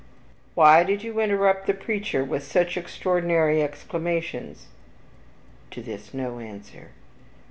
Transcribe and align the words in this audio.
"Why 0.55 0.83
did 0.83 1.03
you 1.03 1.19
interrupt 1.19 1.67
the 1.67 1.75
preacher 1.75 2.23
with 2.23 2.41
such 2.43 2.75
extraordinary 2.75 3.61
exclamations?" 3.61 4.65
To 5.69 5.81
this 5.83 6.11
no 6.11 6.39
answer. 6.39 6.89